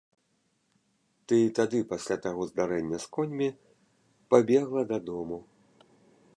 [1.31, 3.49] Ты тады, пасля таго здарэння з коньмі,
[4.35, 5.37] пабегла дадому.